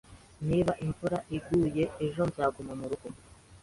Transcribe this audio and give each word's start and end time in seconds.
Niba 0.49 0.71
imvura 0.85 1.17
iguye 1.37 1.83
ejo, 2.05 2.21
nzaguma 2.29 2.73
murugo. 2.79 3.07